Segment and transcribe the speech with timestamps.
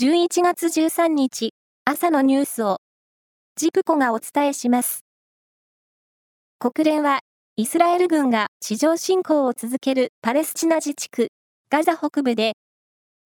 [0.00, 1.52] 11月13日
[1.84, 2.78] 朝のニュースを
[3.56, 5.04] ジプコがお伝えします。
[6.58, 7.20] 国連は
[7.56, 11.28] イスラエル軍が地上侵攻を続けるパレスチナ自治区
[11.70, 12.54] ガザ北部で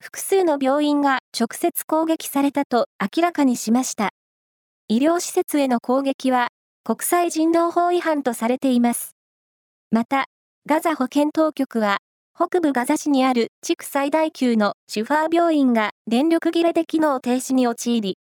[0.02, 4.08] 複数の病院が直接攻撃されたと明らかにしました。
[4.88, 6.48] 医療施設への攻撃は
[6.83, 9.12] 国際人道法違反とされています。
[9.92, 10.24] また、
[10.69, 11.98] ガザ保健当局は
[12.38, 18.19] 北部ガザ市にある地区最大級のシュファー病院が電力切れで機能停止に陥り、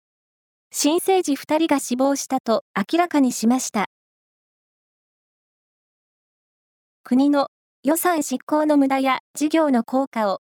[0.70, 3.86] 新生児2人が死亡したと明らかにしました。
[7.02, 7.48] 国の
[7.82, 10.38] 予算執行の無駄や事業の効果を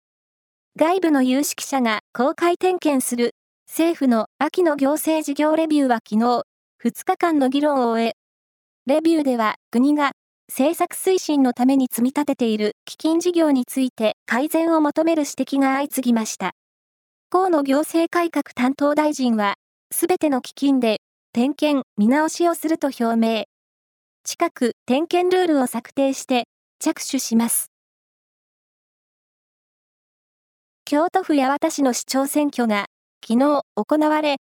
[0.76, 3.36] 外部の有識者が公開点検する
[3.68, 6.42] 政府の秋の行政事業レビューは昨日
[6.84, 8.16] 2日間の議論を終え、
[8.88, 10.14] レビューでは国が
[10.50, 16.54] 政策推進のために積み立てている基金事業について改善を求める指摘が相次ぎました。
[17.30, 19.54] 河野行政改革担当大臣は、
[19.92, 21.02] すべての基金で
[21.34, 23.44] 点検、見直しをすると表明。
[24.24, 26.46] 近く点検ルールを策定して
[26.80, 27.68] 着手します。
[30.84, 32.88] 京都府八幡市の市長選挙が
[33.24, 34.38] 昨日行われ、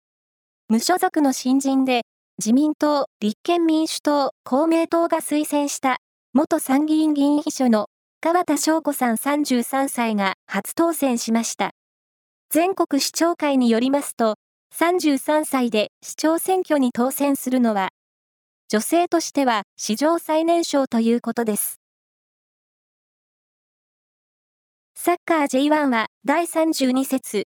[0.71, 2.01] 無所属の新人で
[2.41, 5.97] 自民党、立憲民主党、公明党が推薦した
[6.33, 7.89] 元参議院議員秘書の
[8.21, 11.73] 川田翔子さん33歳が初当選しました。
[12.49, 14.37] 全国市長会によりますと、
[14.73, 17.89] 33歳で市長選挙に当選するのは、
[18.69, 21.81] 女性としては史上最年少ということです。
[24.95, 27.49] サッカー J1 は第32節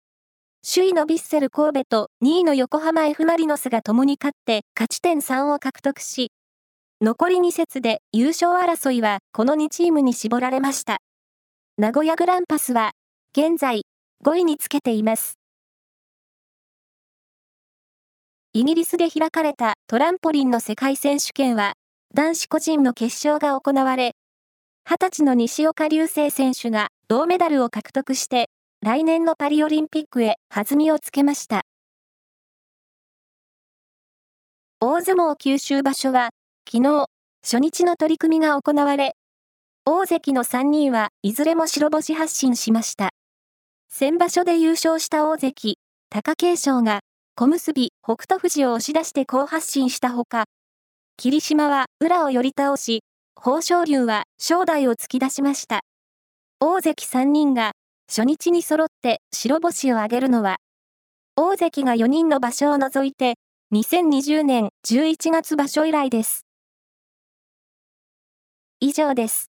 [0.66, 6.32] 首位のヴィッセル神戸と2位の横浜 F マリノスが共に勝って勝ち点3を獲得し、
[7.02, 11.00] 残り2節で優勝争いはこの2チームに絞られました。
[11.76, 12.92] 名古屋グランパスは
[13.36, 13.82] 現在
[14.24, 15.34] 5位につけています。
[18.54, 21.74] イギリスで開かれたトランポリンの世界選手権は
[22.14, 24.12] 男子個人の決勝が行われ、
[24.88, 28.48] 20歳の西岡隆成選手が銅メダルを獲得して
[28.84, 31.62] 来年のパリオリンピックへ弾みをつけました。
[34.78, 36.32] 大相撲九州場所は、
[36.70, 37.06] 昨日、
[37.42, 39.16] 初日の取り組みが行われ、
[39.86, 43.12] 大関の3人はいずれも白星発進しました。
[43.88, 45.78] 先場所で優勝した大関、
[46.10, 47.00] 貴景勝が、
[47.36, 50.44] 小結、北勝富士を押し出して好発進したほか、
[51.16, 53.00] 霧島は裏を寄り倒し、
[53.38, 55.80] 豊昇龍は正代を突き出しました。
[56.60, 57.72] 大関3人が
[58.16, 60.58] 初日に揃って白星を挙げるのは、
[61.34, 63.34] 大関が4人の場所を除いて、
[63.72, 66.46] 2020年11月場所以来です。
[68.78, 69.53] 以上です。